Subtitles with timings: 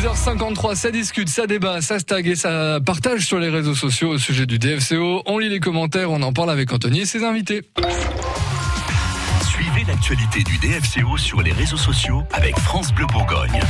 [0.00, 4.18] 6h53, ça discute, ça débat, ça stag et ça partage sur les réseaux sociaux au
[4.18, 5.22] sujet du DFCO.
[5.26, 7.60] On lit les commentaires, on en parle avec Anthony et ses invités.
[9.86, 13.60] L'actualité du DFCO sur les réseaux sociaux avec France Bleu Bourgogne.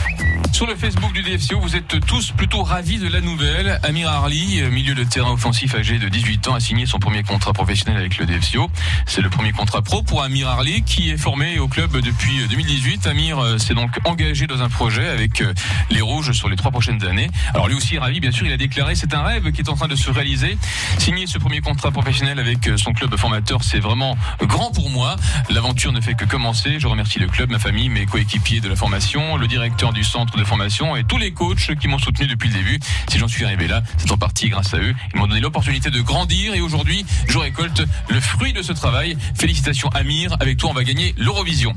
[0.52, 3.78] Sur le Facebook du DFCO, vous êtes tous plutôt ravis de la nouvelle.
[3.82, 7.52] Amir Harli, milieu de terrain offensif âgé de 18 ans, a signé son premier contrat
[7.52, 8.68] professionnel avec le DFCO.
[9.06, 13.06] C'est le premier contrat pro pour Amir Harli qui est formé au club depuis 2018.
[13.06, 15.54] Amir euh, s'est donc engagé dans un projet avec euh,
[15.90, 17.30] les Rouges sur les trois prochaines années.
[17.54, 19.76] Alors lui aussi ravi, bien sûr, il a déclaré c'est un rêve qui est en
[19.76, 20.58] train de se réaliser.
[20.98, 25.16] Signer ce premier contrat professionnel avec euh, son club formateur, c'est vraiment grand pour moi.
[25.48, 26.78] L'aventure ne fait que commencer.
[26.78, 30.36] Je remercie le club, ma famille, mes coéquipiers de la formation, le directeur du centre
[30.36, 32.78] de formation et tous les coachs qui m'ont soutenu depuis le début.
[33.08, 34.94] Si j'en suis arrivé là, c'est en partie grâce à eux.
[35.12, 39.16] Ils m'ont donné l'opportunité de grandir et aujourd'hui, je récolte le fruit de ce travail.
[39.34, 41.74] Félicitations Amir, avec toi on va gagner l'Eurovision.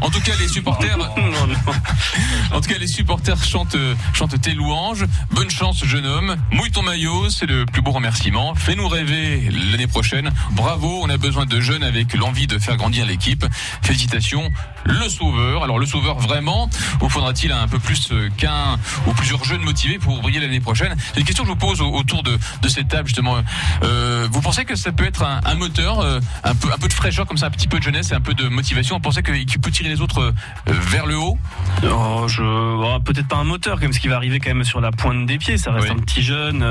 [0.00, 0.98] En tout cas, les supporters
[2.52, 3.76] En tout cas, les supporters chantent
[4.12, 5.04] chantent tes louanges.
[5.30, 6.36] Bonne chance jeune homme.
[6.52, 8.54] Mouille ton maillot, c'est le plus beau remerciement.
[8.54, 10.30] Fais-nous rêver l'année prochaine.
[10.52, 13.44] Bravo, on a besoin de jeunes avec l'envie de faire grandir l'équipe.
[13.82, 14.50] Félicitations
[14.84, 15.64] le sauveur.
[15.64, 16.68] Alors le sauveur vraiment,
[17.00, 20.94] ou faudra-t-il un peu plus qu'un ou plusieurs jeunes motivés pour briller l'année prochaine?
[21.12, 23.36] C'est une question que je vous pose autour de, de cette table justement.
[23.82, 26.88] Euh, vous pensez que ça peut être un, un moteur, euh, un peu un peu
[26.88, 28.96] de fraîcheur comme ça, un petit peu de jeunesse et un peu de motivation?
[28.96, 30.32] Vous pensez qu'il peut tirer les autres euh,
[30.66, 31.38] vers le haut?
[31.84, 34.80] Oh, je oh, peut-être pas un moteur comme ce qui va arriver quand même sur
[34.80, 35.58] la pointe des pieds.
[35.58, 35.96] Ça reste Oui.
[35.98, 36.62] un petit jeune.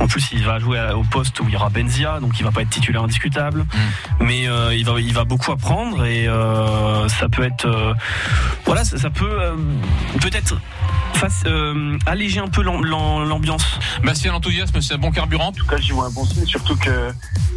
[0.00, 2.52] en plus, il va jouer au poste où il y aura Benzia, donc il va
[2.52, 3.60] pas être titulaire indiscutable.
[3.60, 4.24] Mm.
[4.24, 7.94] Mais il va il va beaucoup apprendre et euh, ça peut être euh,
[8.64, 9.54] voilà ça, ça peut euh,
[10.20, 10.54] peut-être
[11.46, 13.78] euh, alléger un peu l'am- l'am- l'ambiance.
[14.04, 16.76] Bastien, l'enthousiasme, c'est un bon carburant En tout cas, j'y vois un bon signe, surtout
[16.76, 17.10] que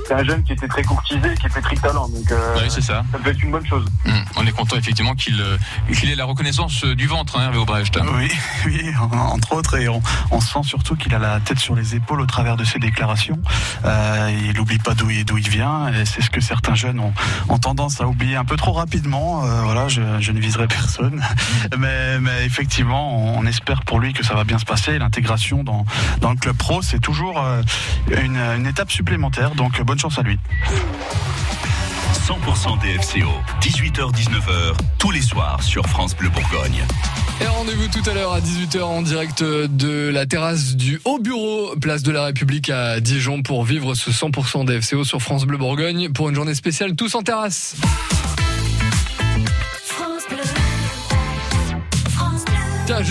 [0.07, 2.07] c'est un jeune qui était très courtisé, qui était très talent.
[2.07, 3.03] Donc, euh, Oui, c'est ça.
[3.11, 3.85] ça peut être une bonne chose.
[4.05, 5.57] Hum, On est content effectivement qu'il euh,
[5.89, 7.99] ait la reconnaissance du ventre, hein, Hervé Aubrecht.
[8.15, 8.29] Oui,
[8.65, 11.95] oui, en- entre autres, et on, on sent surtout qu'il a la tête sur les
[11.95, 13.39] épaules au travers de ses déclarations.
[13.85, 17.13] Euh, il n'oublie pas d'où il, vient, et c'est ce que certains jeunes ont,
[17.49, 19.45] ont tendance à oublier un peu trop rapidement.
[19.45, 21.21] Euh, voilà, je, je ne viserai personne,
[21.77, 24.97] mais, mais effectivement, on, on espère pour lui que ça va bien se passer.
[24.97, 25.85] L'intégration dans,
[26.21, 27.61] dans le club pro, c'est toujours euh,
[28.11, 30.37] une, une étape supplémentaire, donc bonne chance à lui.
[32.29, 33.29] 100% DFCO,
[33.61, 36.85] 18h-19h, tous les soirs sur France Bleu Bourgogne.
[37.41, 41.75] Et rendez-vous tout à l'heure à 18h en direct de la terrasse du Haut Bureau,
[41.81, 46.09] place de la République à Dijon pour vivre ce 100% DFCO sur France Bleu Bourgogne
[46.09, 47.75] pour une journée spéciale tous en terrasse.
[52.89, 53.03] Bleu.